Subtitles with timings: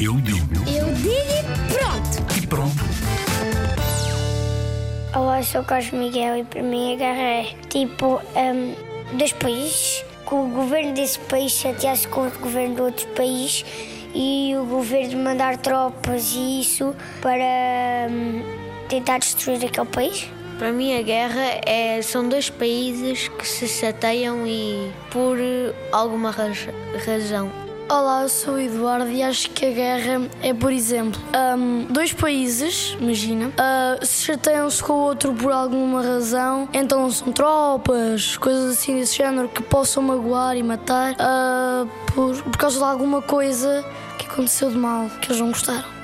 [0.00, 2.42] Eu digo Eu digo e pronto.
[2.42, 2.76] e pronto.
[5.14, 8.74] Olá, sou o Carlos Miguel e para mim a guerra é tipo hum,
[9.16, 13.64] dois países, que o governo desse país chateasse com o governo de outro país
[14.14, 18.42] e o governo mandar tropas e isso para hum,
[18.88, 20.28] tentar destruir aquele país.
[20.58, 25.36] Para mim, a guerra é, são dois países que se chateiam e por
[25.92, 26.68] alguma raz-
[27.06, 27.50] razão.
[27.88, 32.12] Olá, eu sou o Eduardo e acho que a guerra é, por exemplo, ahm, dois
[32.12, 38.72] países, imagina, ah, se chateiam-se com o outro por alguma razão, então são tropas, coisas
[38.76, 43.84] assim desse género que possam magoar e matar ah, por, por causa de alguma coisa
[44.18, 45.95] que aconteceu de mal, que eles não gostaram.